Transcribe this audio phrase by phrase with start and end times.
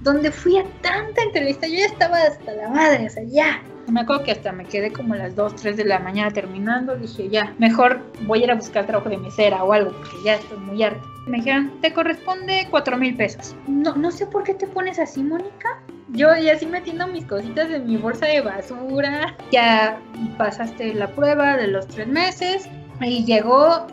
[0.00, 3.62] donde fui a tanta entrevista, yo ya estaba hasta la madre, o sea, ya.
[3.88, 6.96] Me acuerdo que hasta me quedé como a las 2, 3 de la mañana terminando,
[6.96, 10.34] dije, ya, mejor voy a ir a buscar trabajo de mesera o algo, porque ya
[10.34, 11.02] estoy muy harta.
[11.26, 13.54] Me dijeron, te corresponde 4 mil pesos.
[13.66, 15.80] No, no sé por qué te pones así, Mónica.
[16.08, 19.36] Yo ya así metiendo mis cositas en mi bolsa de basura.
[19.52, 19.98] Ya
[20.38, 22.68] pasaste la prueba de los tres meses
[23.00, 23.86] y llegó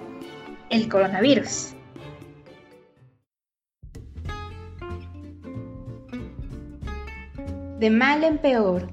[0.70, 1.77] el coronavirus.
[7.80, 8.92] De mal en peor.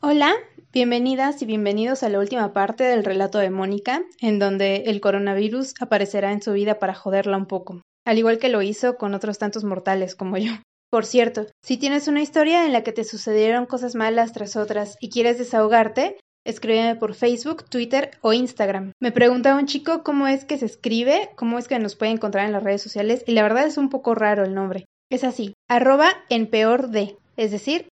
[0.00, 0.32] Hola,
[0.72, 5.74] bienvenidas y bienvenidos a la última parte del relato de Mónica, en donde el coronavirus
[5.80, 9.36] aparecerá en su vida para joderla un poco, al igual que lo hizo con otros
[9.36, 10.52] tantos mortales como yo.
[10.90, 14.96] Por cierto, si tienes una historia en la que te sucedieron cosas malas tras otras
[14.98, 16.16] y quieres desahogarte,
[16.46, 18.92] escríbeme por Facebook, Twitter o Instagram.
[19.00, 22.46] Me preguntaba un chico cómo es que se escribe, cómo es que nos puede encontrar
[22.46, 24.86] en las redes sociales y la verdad es un poco raro el nombre.
[25.10, 27.88] Es así, arroba en peor de, es decir,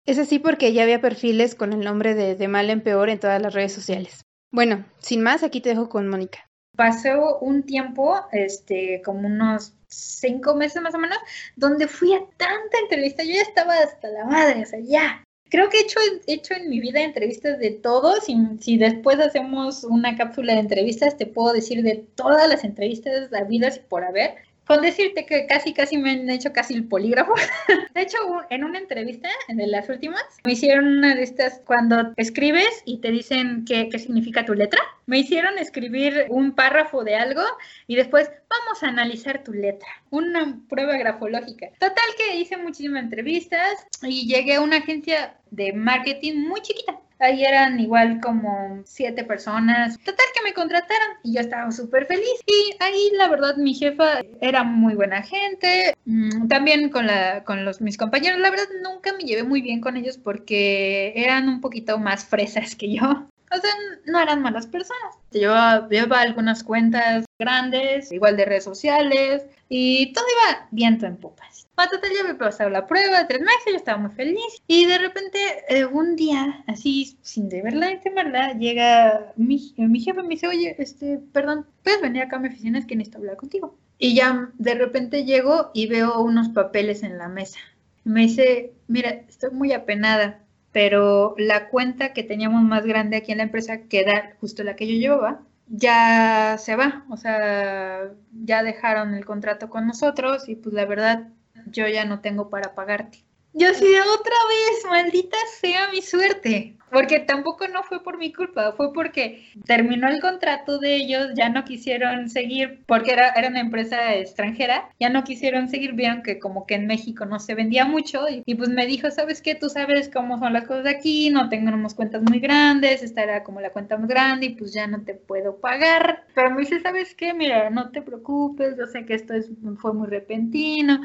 [0.06, 3.18] Es así porque ya había perfiles con el nombre de de mal en peor en
[3.18, 4.22] todas las redes sociales.
[4.52, 6.46] Bueno, sin más, aquí te dejo con Mónica.
[6.76, 11.18] Pasó un tiempo, este, como unos cinco meses más o menos,
[11.56, 15.24] donde fui a tanta entrevista, yo ya estaba hasta la madre, o sea, ya.
[15.50, 19.84] Creo que he hecho, hecho en mi vida entrevistas de todos, y si después hacemos
[19.84, 24.34] una cápsula de entrevistas, te puedo decir de todas las entrevistas habidas y por haber.
[24.66, 27.34] Con decirte que casi, casi me han hecho casi el polígrafo.
[27.94, 28.18] De hecho,
[28.50, 33.10] en una entrevista, de las últimas, me hicieron una de estas cuando escribes y te
[33.10, 34.80] dicen qué, qué significa tu letra.
[35.06, 37.42] Me hicieron escribir un párrafo de algo
[37.86, 39.88] y después vamos a analizar tu letra.
[40.10, 41.68] Una prueba grafológica.
[41.78, 47.44] Total que hice muchísimas entrevistas y llegué a una agencia de marketing muy chiquita Ahí
[47.44, 49.98] eran igual como siete personas.
[49.98, 52.40] Total que me contrataron y yo estaba súper feliz.
[52.46, 55.94] Y ahí la verdad mi jefa era muy buena gente.
[56.04, 59.80] Mm, también con, la, con los, mis compañeros, la verdad nunca me llevé muy bien
[59.80, 63.28] con ellos porque eran un poquito más fresas que yo.
[63.54, 63.70] O sea,
[64.06, 65.14] no eran malas personas.
[65.30, 71.53] Yo llevaba algunas cuentas grandes, igual de redes sociales, y todo iba viento en popas.
[71.76, 74.62] Total, ya me pasado la prueba de tres meses, yo estaba muy feliz.
[74.66, 80.20] Y de repente, eh, un día, así, sin deberla ni temerla, llega mi, mi jefe
[80.20, 82.78] y me dice, oye, este, perdón, ¿puedes venir acá a mi oficina?
[82.78, 83.76] Es que necesito hablar contigo.
[83.98, 87.58] Y ya de repente llego y veo unos papeles en la mesa.
[88.04, 90.40] Me dice, mira, estoy muy apenada,
[90.72, 94.76] pero la cuenta que teníamos más grande aquí en la empresa, que era justo la
[94.76, 97.04] que yo llevaba, ya se va.
[97.10, 101.28] O sea, ya dejaron el contrato con nosotros y pues la verdad
[101.66, 103.24] yo ya no tengo para pagarte.
[103.56, 106.74] Yo sí, otra vez, maldita sea mi suerte.
[106.94, 111.48] Porque tampoco no fue por mi culpa, fue porque terminó el contrato de ellos, ya
[111.48, 116.38] no quisieron seguir, porque era, era una empresa extranjera, ya no quisieron seguir, vieron que
[116.38, 119.56] como que en México no se vendía mucho y, pues me dijo, ¿sabes qué?
[119.56, 123.60] Tú sabes cómo son las cosas aquí, no tenemos cuentas muy grandes, esta era como
[123.60, 126.22] la cuenta más grande y pues ya no te puedo pagar.
[126.36, 127.34] Pero me dice, ¿sabes qué?
[127.34, 131.00] Mira, no te preocupes, yo sé que esto es, fue muy repentino,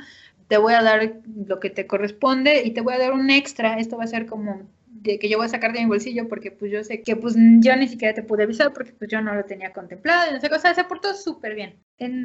[0.49, 3.79] te voy a dar lo que te corresponde y te voy a dar un extra.
[3.79, 4.67] Esto va a ser como
[5.01, 7.35] de que yo voy a sacar de mi bolsillo porque pues yo sé que pues
[7.37, 10.41] yo ni siquiera te pude avisar porque pues yo no lo tenía contemplado y no
[10.41, 11.75] sé cosa, se portó súper bien.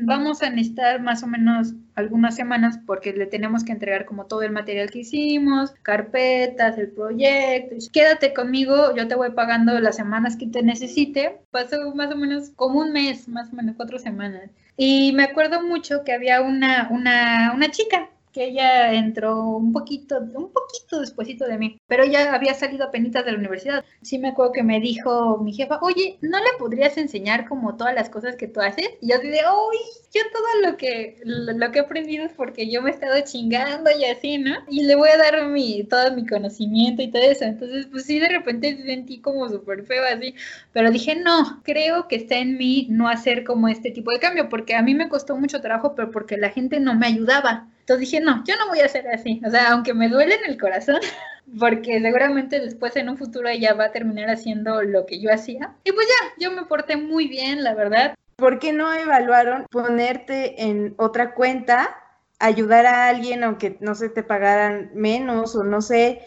[0.07, 4.43] vamos a necesitar más o menos algunas semanas porque le tenemos que entregar como todo
[4.43, 7.77] el material que hicimos, carpetas, el proyecto.
[7.93, 11.37] Quédate conmigo, yo te voy pagando las semanas que te necesite.
[11.51, 14.51] Pasó más o menos como un mes, más o menos cuatro semanas.
[14.77, 20.19] Y me acuerdo mucho que había una, una, una chica que ella entró un poquito,
[20.19, 23.85] un poquito despuesito de mí, pero ella había salido penitas de la universidad.
[24.03, 27.95] Sí me acuerdo que me dijo mi jefa, oye, ¿no le podrías enseñar como todas
[27.95, 28.89] las cosas que tú haces?
[29.01, 29.41] Y yo dije,
[29.71, 29.77] uy,
[30.13, 33.91] yo todo lo que, lo, que he aprendido es porque yo me he estado chingando
[33.97, 34.57] y así, ¿no?
[34.69, 37.45] Y le voy a dar mi, todo mi conocimiento y todo eso.
[37.45, 40.35] Entonces, pues sí, de repente sentí como súper feo así,
[40.73, 44.49] pero dije, no, creo que está en mí no hacer como este tipo de cambio,
[44.49, 47.69] porque a mí me costó mucho trabajo, pero porque la gente no me ayudaba.
[47.85, 49.43] Entonces dije, no, yo no voy a hacer así.
[49.47, 51.01] O sea, aunque me duele en el corazón,
[51.61, 55.75] porque seguramente después en un futuro ella va a terminar haciendo lo que yo hacía.
[55.85, 58.15] Y pues ya, yo me porté muy bien, la verdad.
[58.37, 61.95] ¿Por qué no evaluaron ponerte en otra cuenta,
[62.39, 66.23] ayudar a alguien aunque no se te pagaran menos o no sé,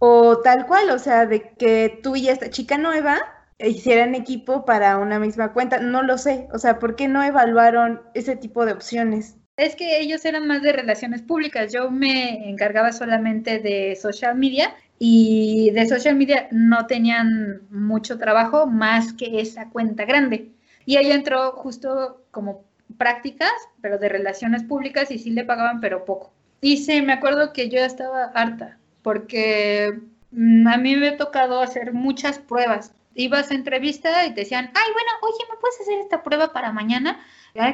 [0.00, 3.18] o tal cual, o sea, de que tú y esta chica nueva
[3.60, 5.78] hicieran equipo para una misma cuenta?
[5.78, 9.36] No lo sé, o sea, ¿por qué no evaluaron ese tipo de opciones?
[9.56, 11.72] Es que ellos eran más de relaciones públicas.
[11.72, 18.66] Yo me encargaba solamente de social media y de social media no tenían mucho trabajo
[18.66, 20.50] más que esa cuenta grande.
[20.84, 22.64] Y ella entró justo como
[22.98, 26.32] prácticas, pero de relaciones públicas y sí le pagaban, pero poco.
[26.60, 30.00] Y sí, me acuerdo que yo estaba harta porque
[30.32, 32.92] mm, a mí me ha tocado hacer muchas pruebas.
[33.14, 36.72] Ibas a entrevista y te decían, ay, bueno, oye, ¿me puedes hacer esta prueba para
[36.72, 37.24] mañana?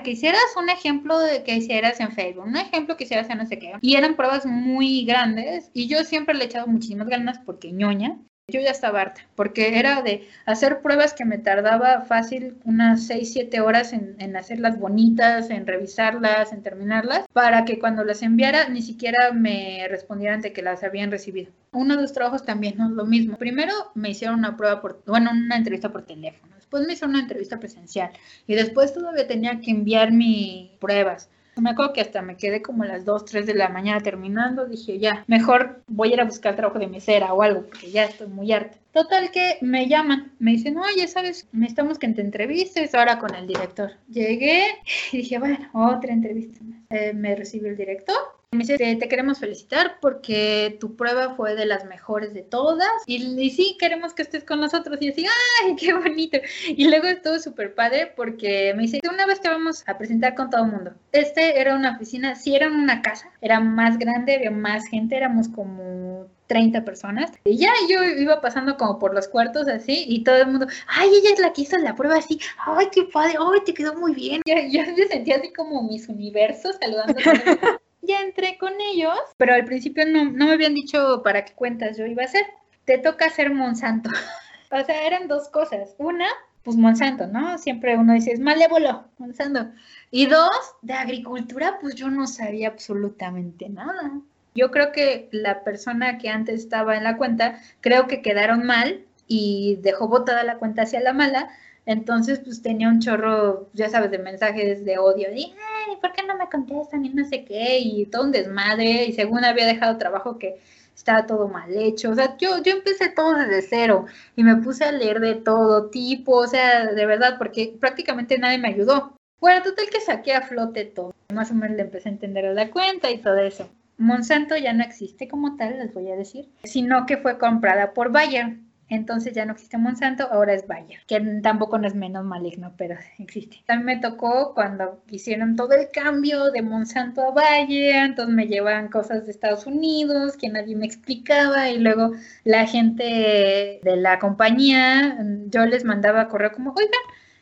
[0.03, 3.47] Que hicieras un ejemplo de que hicieras en Facebook, un ejemplo que hicieras en no
[3.47, 3.73] sé qué.
[3.81, 8.19] Y eran pruebas muy grandes y yo siempre le he echado muchísimas ganas porque ñoña.
[8.49, 13.33] Yo ya estaba harta, porque era de hacer pruebas que me tardaba fácil unas 6,
[13.33, 18.69] 7 horas en, en, hacerlas bonitas, en revisarlas, en terminarlas, para que cuando las enviara
[18.69, 21.53] ni siquiera me respondieran de que las habían recibido.
[21.71, 23.37] Uno de los trabajos también no es lo mismo.
[23.37, 26.53] Primero me hicieron una prueba por, bueno, una entrevista por teléfono.
[26.73, 28.13] Después me hicieron una entrevista presencial
[28.47, 31.29] y después todavía tenía que enviar mis pruebas.
[31.57, 34.65] Me acuerdo que hasta me quedé como a las 2, 3 de la mañana terminando.
[34.65, 38.05] Dije, ya, mejor voy a ir a buscar trabajo de mesera o algo, porque ya
[38.05, 38.79] estoy muy harta.
[38.95, 43.47] Total que me llaman, me dicen, oye, sabes, necesitamos que te entrevistes ahora con el
[43.47, 43.91] director.
[44.09, 44.65] Llegué
[45.13, 46.59] y dije, bueno, otra entrevista.
[46.89, 48.17] Eh, me recibe el director
[48.53, 53.51] me dice, te, queremos felicitar porque tu prueba fue de las mejores de todas y,
[53.51, 54.99] sí, queremos que estés con nosotros.
[55.01, 55.25] Y así,
[55.65, 56.39] ¡ay, qué bonito!
[56.69, 60.51] Y luego estuvo súper padre porque me dice, una vez te vamos a presentar con
[60.51, 60.93] todo el mundo.
[61.13, 65.49] Este era una oficina, sí era una casa, era más grande, había más gente, éramos
[65.49, 67.33] como 30 personas.
[67.45, 71.09] Y ya yo iba pasando como por los cuartos así y todo el mundo, ay,
[71.09, 74.15] ella es la que hizo la prueba así, ay, qué padre, ay, te quedó muy
[74.15, 74.43] bien.
[74.45, 77.15] Ya, yo me sentía así como mis universos saludando.
[78.03, 81.97] ya entré con ellos, pero al principio no, no me habían dicho para qué cuentas
[81.97, 82.45] yo iba a hacer.
[82.85, 84.11] Te toca hacer Monsanto.
[84.71, 85.95] o sea, eran dos cosas.
[85.99, 86.27] Una,
[86.65, 87.59] pues Monsanto, ¿no?
[87.59, 89.71] Siempre uno dice, es malévolo, Monsanto.
[90.11, 90.51] Y dos,
[90.83, 94.21] de agricultura, pues yo no sabía absolutamente nada.
[94.55, 99.05] Yo creo que la persona que antes estaba en la cuenta, creo que quedaron mal
[99.27, 101.49] y dejó botada la cuenta hacia la mala,
[101.85, 106.23] entonces, pues tenía un chorro, ya sabes, de mensajes de odio, de, ay, ¿por qué
[106.25, 107.05] no me contestan?
[107.05, 110.61] Y no sé qué, y todo un desmadre, y según había dejado trabajo que
[110.95, 114.07] estaba todo mal hecho, o sea, yo, yo empecé todo desde cero,
[114.37, 118.59] y me puse a leer de todo tipo, o sea, de verdad, porque prácticamente nadie
[118.59, 119.17] me ayudó.
[119.41, 122.53] Bueno, total que saqué a flote todo, más o menos le empecé a entender a
[122.53, 123.69] la cuenta y todo eso.
[123.99, 128.13] Monsanto ya no existe como tal, les voy a decir, sino que fue comprada por
[128.13, 128.57] Bayer
[128.95, 132.97] entonces ya no existe Monsanto, ahora es Bayer, que tampoco no es menos maligno, pero
[133.19, 133.63] existe.
[133.67, 138.89] También me tocó cuando hicieron todo el cambio de Monsanto a Bayer, entonces me llevaban
[138.89, 142.13] cosas de Estados Unidos que nadie me explicaba y luego
[142.45, 146.91] la gente de la compañía, yo les mandaba correo como, oigan,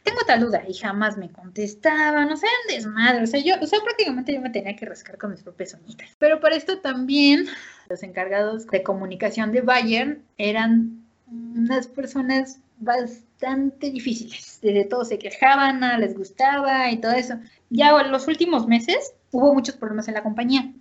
[0.03, 3.67] tengo tal duda y jamás me contestaban, o sea, eran desmadre, o sea, yo, o
[3.67, 6.09] sea, prácticamente yo me tenía que rascar con mis propias uñitas.
[6.19, 7.47] Pero para esto también
[7.89, 11.00] los encargados de comunicación de Bayer eran
[11.31, 14.59] unas personas bastante difíciles.
[14.63, 17.35] Desde todo se quejaban, nada les gustaba y todo eso.
[17.69, 20.73] Ya en los últimos meses hubo muchos problemas en la compañía.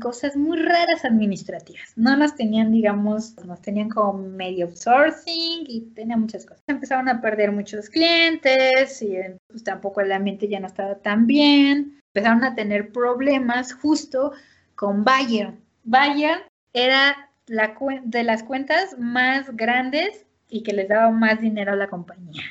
[0.00, 1.92] Cosas muy raras administrativas.
[1.96, 6.62] No nos tenían, digamos, nos tenían como medio outsourcing y tenían muchas cosas.
[6.66, 9.16] Empezaron a perder muchos clientes y
[9.48, 12.00] pues, tampoco el ambiente ya no estaba tan bien.
[12.14, 14.32] Empezaron a tener problemas justo
[14.74, 15.52] con Bayer.
[15.84, 21.88] Bayer era de las cuentas más grandes y que les daba más dinero a la
[21.88, 22.42] compañía.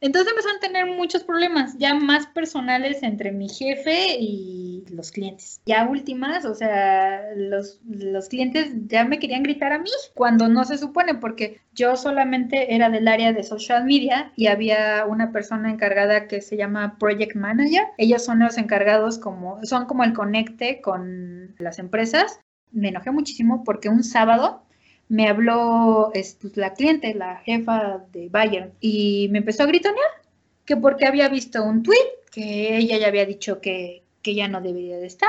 [0.00, 5.62] Entonces empezaron a tener muchos problemas, ya más personales entre mi jefe y los clientes.
[5.64, 10.64] Ya últimas, o sea, los, los clientes ya me querían gritar a mí cuando no
[10.64, 15.70] se supone, porque yo solamente era del área de social media y había una persona
[15.70, 17.86] encargada que se llama Project Manager.
[17.96, 22.40] Ellos son los encargados como, son como el conecte con las empresas
[22.74, 24.62] me enojé muchísimo porque un sábado
[25.08, 30.04] me habló pues, la cliente, la jefa de Bayern, y me empezó a gritonear
[30.64, 31.98] que porque había visto un tweet
[32.30, 35.28] que ella ya había dicho que, que ya no debería de estar,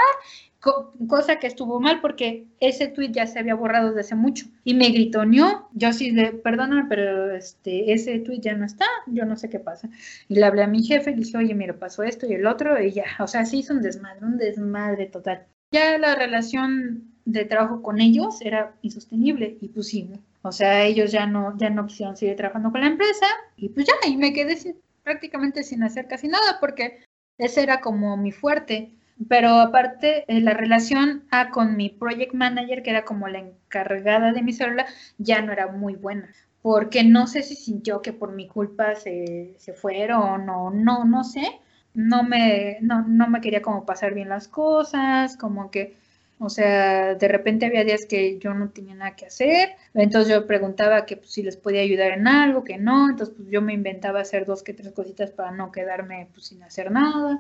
[1.07, 4.73] cosa que estuvo mal porque ese tweet ya se había borrado desde hace mucho y
[4.73, 9.35] me gritoneó, yo sí de, perdóname, pero este, ese tweet ya no está, yo no
[9.35, 9.89] sé qué pasa.
[10.27, 12.47] Y le hablé a mi jefe y le dije, oye, mira, pasó esto y el
[12.47, 15.45] otro y ya, o sea, sí hizo un desmadre, un desmadre total.
[15.71, 20.09] Ya la relación de trabajo con ellos era insostenible y pues sí,
[20.43, 23.25] o sea, ellos ya no, ya no quisieron seguir trabajando con la empresa
[23.57, 27.03] y pues ya, y me quedé prácticamente sin hacer casi nada porque
[27.37, 28.91] ese era como mi fuerte.
[29.29, 34.33] Pero aparte, eh, la relación a con mi project manager, que era como la encargada
[34.33, 34.85] de mi célula,
[35.17, 36.29] ya no era muy buena.
[36.61, 41.23] Porque no sé si sintió que por mi culpa se, se fueron o no, no
[41.23, 41.61] sé.
[41.93, 45.95] No me, no, no me quería como pasar bien las cosas, como que
[46.37, 50.45] O sea, de repente había días que yo no tenía nada que hacer, entonces yo
[50.45, 53.73] preguntaba que pues, si les podía ayudar en algo, que no, entonces pues yo me
[53.73, 57.39] inventaba hacer dos que tres cositas para no quedarme pues, sin hacer nada.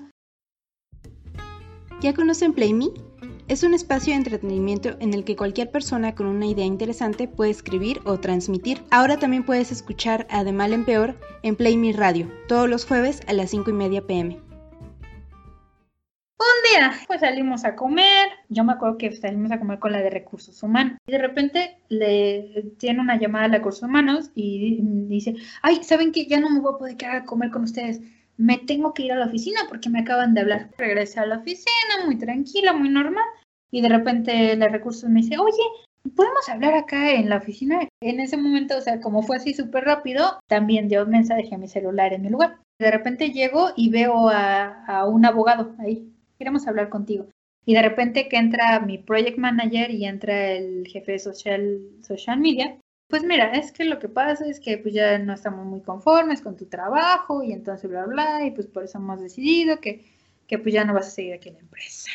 [2.01, 2.91] ¿Ya conocen PlayMe?
[3.47, 7.51] Es un espacio de entretenimiento en el que cualquier persona con una idea interesante puede
[7.51, 8.83] escribir o transmitir.
[8.91, 12.85] Ahora también puedes escuchar a De Mal en Peor en Play Me Radio, todos los
[12.85, 14.39] jueves a las 5 y media pm.
[16.37, 18.29] Un día, pues salimos a comer.
[18.49, 20.97] Yo me acuerdo que salimos a comer con la de recursos humanos.
[21.07, 25.83] Y de repente le tiene una llamada a la de recursos humanos y dice: Ay,
[25.83, 26.25] ¿saben qué?
[26.25, 28.01] Ya no me voy a poder quedar a comer con ustedes
[28.37, 30.69] me tengo que ir a la oficina porque me acaban de hablar.
[30.77, 33.23] Regresé a la oficina, muy tranquila, muy normal,
[33.71, 35.63] y de repente la recursos me dice, oye,
[36.15, 37.79] ¿podemos hablar acá en la oficina?
[38.01, 41.67] En ese momento, o sea, como fue así súper rápido, también un mensaje a mi
[41.67, 42.57] celular en mi lugar.
[42.79, 47.27] De repente llego y veo a, un abogado ahí, queremos hablar contigo.
[47.65, 52.39] Y de repente que entra mi project manager y entra el jefe de social, social
[52.39, 55.81] media pues mira, es que lo que pasa es que pues ya no estamos muy
[55.81, 60.03] conformes con tu trabajo y entonces bla, bla, y pues por eso hemos decidido que,
[60.47, 62.09] que pues ya no vas a seguir aquí en la empresa.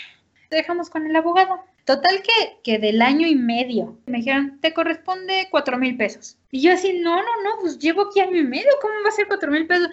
[0.49, 1.61] Te dejamos con el abogado.
[1.85, 6.37] Total que, que del año y medio me dijeron, te corresponde cuatro mil pesos.
[6.51, 9.13] Y yo así, no, no, no, pues llevo aquí año y medio, ¿cómo va a
[9.13, 9.89] ser cuatro mil pesos?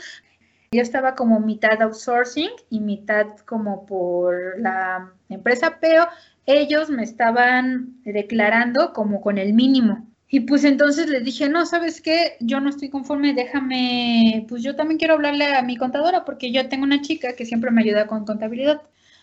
[0.71, 6.07] Yo estaba como mitad outsourcing y mitad como por la empresa, pero
[6.45, 10.05] ellos me estaban declarando como con el mínimo.
[10.29, 12.36] Y pues entonces le dije, no, ¿sabes qué?
[12.41, 16.67] Yo no estoy conforme, déjame, pues yo también quiero hablarle a mi contadora porque yo
[16.67, 18.81] tengo una chica que siempre me ayuda con contabilidad.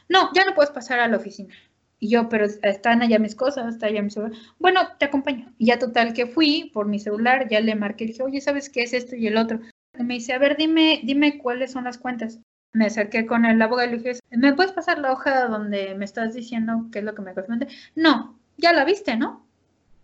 [0.09, 1.55] No, ya no puedes pasar a la oficina.
[2.01, 4.33] Y yo, pero están allá mis cosas, está allá mi celular.
[4.59, 5.53] Bueno, te acompaño.
[5.59, 8.83] Y ya total que fui por mi celular, ya le marqué, dije, oye, ¿sabes qué
[8.83, 9.61] es esto y el otro?
[9.99, 12.41] Y me dice, a ver, dime, dime cuáles son las cuentas.
[12.73, 16.05] Me acerqué con el abogado y le dije, ¿me puedes pasar la hoja donde me
[16.05, 17.69] estás diciendo qué es lo que me corresponde?
[17.95, 19.47] No, ya la viste, ¿no?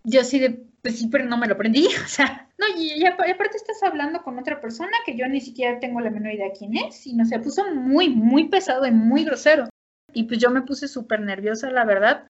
[0.04, 0.40] Yo sí
[0.82, 4.38] pues sí, pero no me lo aprendí, o sea, no, y, aparte estás hablando con
[4.38, 7.38] otra persona que yo ni siquiera tengo la menor idea quién es, y no se
[7.38, 9.68] puso muy, muy pesado y muy grosero.
[10.12, 12.26] Y pues yo me puse súper nerviosa, la verdad.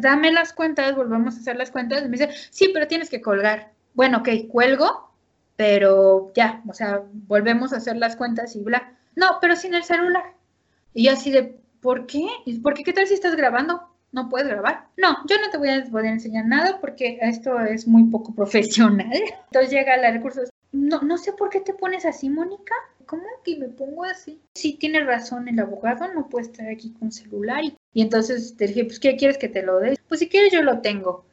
[0.00, 2.02] dame las cuentas, volvemos a hacer las cuentas.
[2.02, 3.72] Y me dice, sí, pero tienes que colgar.
[3.94, 5.05] Bueno, ok, cuelgo,
[5.56, 8.96] pero ya, o sea, volvemos a hacer las cuentas y bla.
[9.14, 10.34] No, pero sin el celular.
[10.94, 12.26] Y yo así de, ¿por qué?
[12.62, 12.84] ¿Por qué?
[12.84, 13.96] ¿Qué tal si estás grabando?
[14.16, 14.86] no puedes grabar.
[14.96, 19.12] No, yo no te voy a poder enseñar nada porque esto es muy poco profesional.
[19.46, 20.40] Entonces llega la recurso.
[20.72, 22.74] No, no sé por qué te pones así, Mónica.
[23.04, 24.40] ¿Cómo que me pongo así?
[24.54, 27.62] Sí, tiene razón el abogado, no puede estar aquí con celular.
[27.92, 29.96] Y entonces te dije, pues, ¿qué quieres que te lo dé?
[30.08, 31.24] Pues si quieres yo lo tengo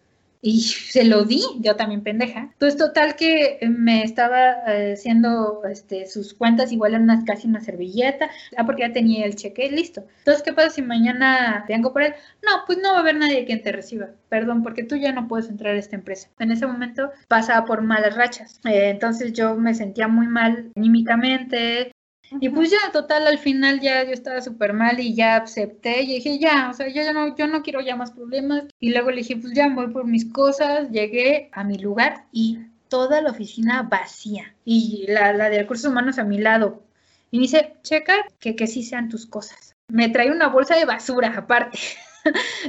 [0.44, 2.54] y se lo di, yo también pendeja.
[2.60, 7.62] Pues total que me estaba eh, haciendo este, sus cuentas igual en una, casi una
[7.62, 10.06] servilleta, ah, porque ya tenía el cheque listo.
[10.20, 12.14] Entonces, ¿qué pasa si mañana vengo por él?
[12.44, 15.30] No, pues no va a haber nadie quien te reciba, perdón, porque tú ya no
[15.30, 16.28] puedes entrar a esta empresa.
[16.40, 21.94] En ese momento pasaba por malas rachas, eh, entonces yo me sentía muy mal anímicamente,
[22.40, 26.16] y pues ya, total, al final ya yo estaba súper mal y ya acepté y
[26.16, 28.66] dije, ya, o sea, yo ya no, yo no quiero ya más problemas.
[28.80, 32.60] Y luego le dije, pues ya voy por mis cosas, llegué a mi lugar y
[32.88, 34.56] toda la oficina vacía.
[34.66, 36.84] Y la, la de recursos humanos a mi lado.
[37.32, 39.76] Y me dice, checa que, que sí sean tus cosas.
[39.88, 41.80] Me trae una bolsa de basura aparte.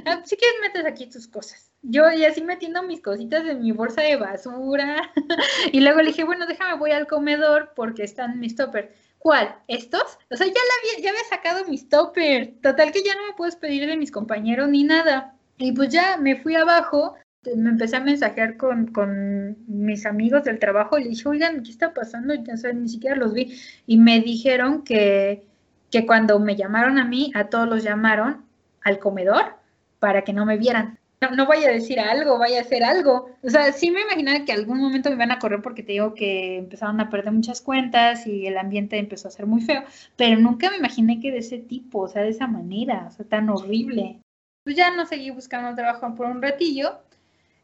[0.04, 1.70] Ah, si quieres metes aquí tus cosas.
[1.80, 5.12] Yo y así metiendo mis cositas en mi bolsa de basura.
[5.72, 8.88] y luego le dije, bueno, déjame, voy al comedor porque están mis toppers.
[9.24, 9.56] ¿Cuál?
[9.68, 10.18] ¿Estos?
[10.30, 12.60] O sea, ya, la había, ya había sacado mis toppers.
[12.60, 15.34] Total que ya no me puedes pedir de mis compañeros ni nada.
[15.56, 17.14] Y pues ya me fui abajo,
[17.56, 21.70] me empecé a mensajear con, con mis amigos del trabajo y le dije, oigan, ¿qué
[21.70, 22.34] está pasando?
[22.34, 23.58] Ya sea, ni siquiera los vi.
[23.86, 25.46] Y me dijeron que,
[25.90, 28.44] que cuando me llamaron a mí, a todos los llamaron
[28.82, 29.56] al comedor
[30.00, 30.98] para que no me vieran
[31.30, 33.30] no, vaya a decir algo, vaya a hacer algo.
[33.42, 36.14] O sea, sí me imaginaba que algún momento me iban a correr porque te digo
[36.14, 39.82] que empezaron a perder muchas cuentas y el ambiente empezó a ser muy feo,
[40.16, 43.26] pero nunca me imaginé que de ese tipo, o sea, de esa manera, o sea,
[43.26, 44.20] tan horrible.
[44.64, 47.00] Pues ya no seguí buscando trabajo por un ratillo,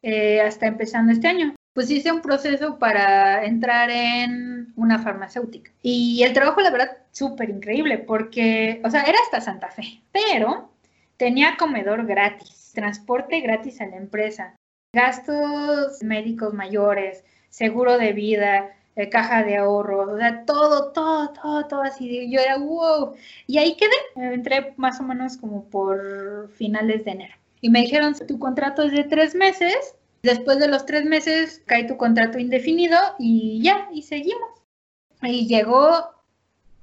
[0.02, 1.54] eh, hasta empezando este año.
[1.72, 5.70] Pues hice un proceso para entrar en una farmacéutica.
[5.82, 10.70] Y el trabajo, la verdad, súper increíble, porque, o sea, era hasta Santa Fe, pero
[11.16, 14.56] tenía comedor gratis transporte gratis a la empresa,
[14.92, 21.66] gastos médicos mayores, seguro de vida, eh, caja de ahorros, o sea, todo, todo, todo,
[21.66, 22.30] todo así.
[22.30, 23.14] Yo era, wow.
[23.46, 24.34] Y ahí quedé.
[24.34, 27.34] Entré más o menos como por finales de enero.
[27.60, 29.94] Y me dijeron, tu contrato es de tres meses.
[30.22, 34.50] Después de los tres meses cae tu contrato indefinido y ya, y seguimos.
[35.22, 36.10] Y llegó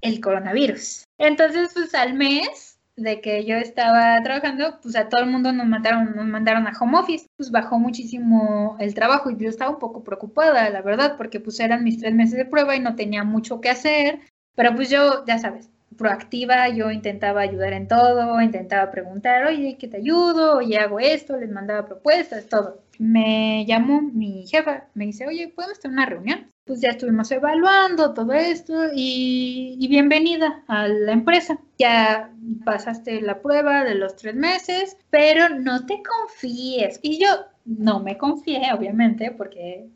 [0.01, 1.03] el coronavirus.
[1.17, 5.68] Entonces, pues al mes de que yo estaba trabajando, pues a todo el mundo nos
[5.68, 9.80] mandaron, nos mandaron a home office, pues bajó muchísimo el trabajo y yo estaba un
[9.80, 13.24] poco preocupada, la verdad, porque pues eran mis tres meses de prueba y no tenía
[13.24, 14.22] mucho que hacer,
[14.56, 19.88] pero pues yo, ya sabes, proactiva, yo intentaba ayudar en todo, intentaba preguntar, oye, ¿qué
[19.88, 20.58] te ayudo?
[20.58, 22.82] Oye, hago esto, les mandaba propuestas, todo.
[22.98, 26.48] Me llamó mi jefa, me dice, oye, ¿podemos tener una reunión?
[26.67, 31.57] Pues ya estuvimos evaluando todo esto y, y bienvenida a la empresa.
[31.79, 32.29] Ya
[32.65, 37.00] pasaste la prueba de los tres meses, pero no te confíes.
[37.01, 37.29] Y yo
[37.63, 39.88] no me confié, obviamente, porque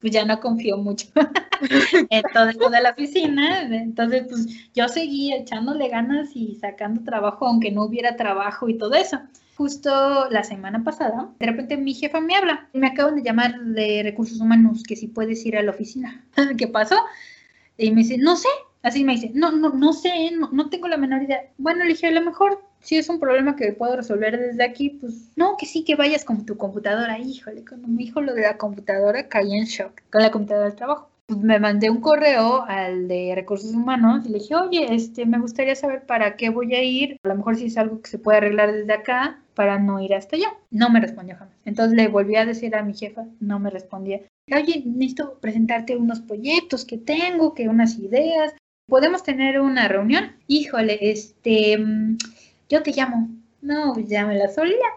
[0.00, 1.08] pues ya no confío mucho
[2.10, 3.62] en todo esto de la oficina.
[3.62, 8.94] Entonces, pues yo seguía echándole ganas y sacando trabajo, aunque no hubiera trabajo y todo
[8.94, 9.18] eso.
[9.60, 14.00] Justo la semana pasada, de repente mi jefa me habla me acaban de llamar de
[14.02, 16.24] recursos humanos que si puedes ir a la oficina.
[16.56, 16.96] ¿Qué pasó?
[17.76, 18.48] Y me dice, no sé.
[18.82, 21.42] Así me dice, no, no, no sé, no, no tengo la menor idea.
[21.58, 24.96] Bueno, le dije, a lo mejor si es un problema que puedo resolver desde aquí,
[24.98, 27.18] pues no, que sí, que vayas con tu computadora.
[27.18, 30.76] Híjole, cuando me dijo lo de la computadora caí en shock con la computadora del
[30.76, 31.10] trabajo.
[31.26, 35.38] Pues me mandé un correo al de recursos humanos y le dije, oye, este, me
[35.38, 37.20] gustaría saber para qué voy a ir.
[37.22, 40.14] A lo mejor si es algo que se puede arreglar desde acá para no ir
[40.14, 40.54] hasta allá.
[40.70, 41.54] No me respondió jamás.
[41.66, 44.22] Entonces le volví a decir a mi jefa, no me respondía.
[44.50, 48.54] Oye, necesito presentarte unos proyectos que tengo, que unas ideas.
[48.86, 50.32] ¿Podemos tener una reunión?
[50.46, 51.78] Híjole, este
[52.70, 53.28] yo te llamo.
[53.60, 54.88] No, ya me la solía.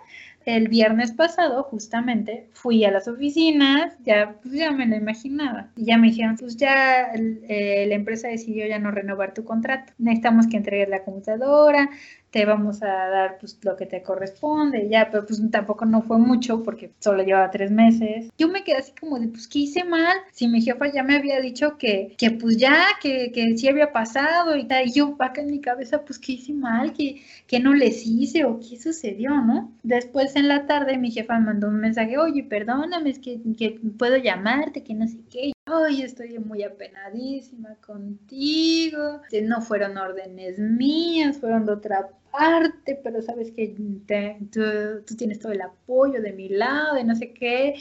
[0.46, 5.72] El viernes pasado, justamente, fui a las oficinas, ya, pues ya me lo imaginaba.
[5.76, 9.92] Y ya me dijeron, pues ya eh, la empresa decidió ya no renovar tu contrato.
[9.98, 11.90] Necesitamos que entregues la computadora,
[12.34, 16.18] te vamos a dar pues lo que te corresponde, ya, pero pues tampoco no fue
[16.18, 18.32] mucho porque solo llevaba tres meses.
[18.40, 20.18] Yo me quedé así como de, pues, ¿qué hice mal?
[20.32, 23.92] Si mi jefa ya me había dicho que, que pues ya, que, que sí había
[23.92, 26.94] pasado y tal, y yo acá en mi cabeza, pues, ¿qué hice mal?
[26.94, 29.72] ¿Qué, qué no les hice o qué sucedió, no?
[29.84, 33.80] Después en la tarde mi jefa me mandó un mensaje, oye, perdóname, es que, que
[34.00, 35.54] puedo llamarte, que no sé qué.
[35.66, 39.22] Ay, estoy muy apenadísima contigo.
[39.44, 45.62] No fueron órdenes mías, fueron de otra parte, pero sabes que tú, tienes todo el
[45.62, 47.76] apoyo de mi lado, de no sé qué.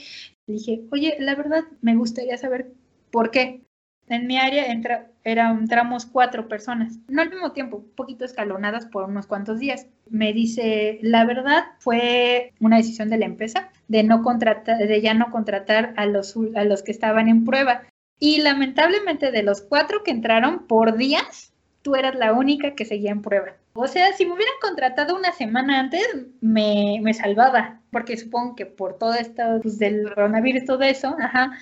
[0.47, 2.73] Le dije, oye, la verdad me gustaría saber
[3.11, 3.63] por qué.
[4.07, 9.05] En mi área entra, entramos cuatro personas, no al mismo tiempo, un poquito escalonadas por
[9.05, 9.87] unos cuantos días.
[10.09, 15.13] Me dice, la verdad fue una decisión de la empresa de no contratar, de ya
[15.13, 17.83] no contratar a los, a los que estaban en prueba.
[18.19, 23.11] Y lamentablemente de los cuatro que entraron por días, tú eras la única que seguía
[23.11, 23.53] en prueba.
[23.73, 26.05] O sea, si me hubieran contratado una semana antes,
[26.41, 31.57] me, me salvaba, porque supongo que por todo esto pues, del coronavirus todo eso, ajá,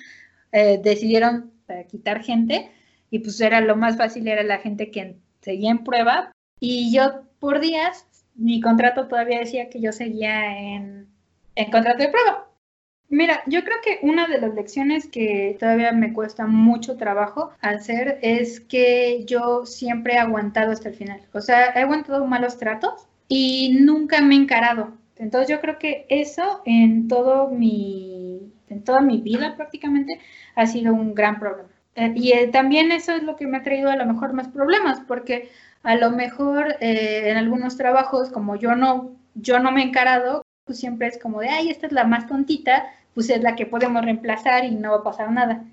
[0.52, 1.51] eh, decidieron
[1.88, 2.70] quitar gente
[3.10, 7.24] y pues era lo más fácil, era la gente que seguía en prueba y yo
[7.38, 11.08] por días, mi contrato todavía decía que yo seguía en,
[11.54, 12.48] en contrato de prueba.
[13.08, 18.18] Mira, yo creo que una de las lecciones que todavía me cuesta mucho trabajo hacer
[18.22, 21.20] es que yo siempre he aguantado hasta el final.
[21.34, 24.96] O sea, he aguantado malos tratos y nunca me he encarado.
[25.16, 30.20] Entonces yo creo que eso en todo mi, en toda mi vida prácticamente
[30.54, 31.68] ha sido un gran problema.
[31.94, 34.48] Eh, y eh, también eso es lo que me ha traído a lo mejor más
[34.48, 35.50] problemas, porque
[35.82, 40.42] a lo mejor eh, en algunos trabajos, como yo no, yo no me he encarado,
[40.64, 43.66] pues siempre es como de, ay, esta es la más tontita, pues es la que
[43.66, 45.64] podemos reemplazar y no va a pasar nada.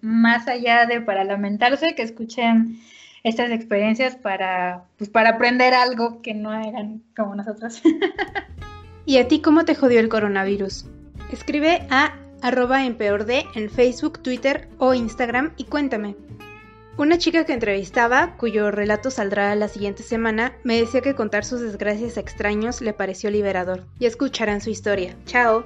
[0.00, 2.78] Más allá de para lamentarse, que escuchen
[3.24, 7.82] estas experiencias para, pues para aprender algo que no eran como nosotros.
[9.06, 10.86] ¿Y a ti cómo te jodió el coronavirus?
[11.32, 16.16] Escribe a arroba en peor de en Facebook, Twitter o Instagram y cuéntame.
[16.96, 21.60] Una chica que entrevistaba, cuyo relato saldrá la siguiente semana, me decía que contar sus
[21.60, 23.84] desgracias a extraños le pareció liberador.
[24.00, 25.14] Y escucharán su historia.
[25.24, 25.64] ¡Chao!